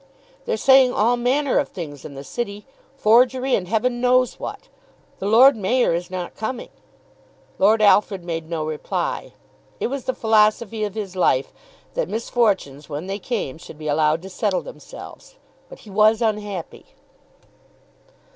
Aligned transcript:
"They're 0.45 0.57
saying 0.57 0.91
all 0.93 1.15
manner 1.15 1.59
of 1.59 1.69
things 1.69 2.03
in 2.05 2.15
the 2.15 2.23
City; 2.23 2.65
forgery 2.97 3.53
and 3.53 3.67
heaven 3.67 4.01
knows 4.01 4.39
what. 4.39 4.61
The 5.19 5.27
Lord 5.27 5.55
Mayor 5.55 5.93
is 5.93 6.09
not 6.09 6.33
coming." 6.35 6.69
Lord 7.59 7.83
Alfred 7.83 8.23
made 8.23 8.49
no 8.49 8.65
reply. 8.65 9.33
It 9.79 9.91
was 9.91 10.05
the 10.05 10.15
philosophy 10.15 10.83
of 10.85 10.95
his 10.95 11.15
life 11.15 11.53
that 11.93 12.09
misfortunes 12.09 12.89
when 12.89 13.05
they 13.05 13.19
came 13.19 13.59
should 13.59 13.77
be 13.77 13.87
allowed 13.87 14.23
to 14.23 14.29
settle 14.31 14.63
themselves. 14.63 15.35
But 15.69 15.81
he 15.81 15.91
was 15.91 16.19
unhappy. 16.19 16.85